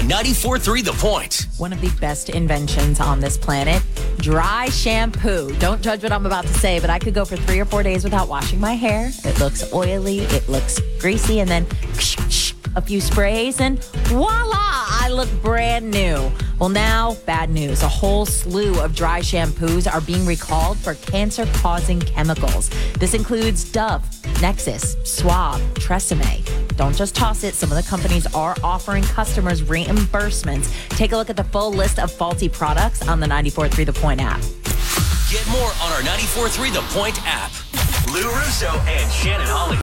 [0.00, 1.46] on 94.3 The Point.
[1.58, 3.82] One of the best inventions on this planet
[4.16, 5.54] dry shampoo.
[5.58, 7.82] Don't judge what I'm about to say, but I could go for three or four
[7.82, 9.10] days without washing my hair.
[9.24, 11.66] It looks oily, it looks greasy, and then
[12.76, 16.30] a few sprays, and voila, I look brand new.
[16.58, 17.82] Well, now, bad news.
[17.82, 22.70] A whole slew of dry shampoos are being recalled for cancer causing chemicals.
[22.98, 24.02] This includes Dove,
[24.40, 26.49] Nexxus, Suave, Tresemme.
[26.80, 27.54] Don't just toss it.
[27.54, 30.72] Some of the companies are offering customers reimbursements.
[30.96, 34.22] Take a look at the full list of faulty products on the 94.3 The Point
[34.22, 34.40] app.
[35.30, 37.52] Get more on our 94.3 The Point app.
[38.14, 39.76] Lou Russo and Shannon Holly.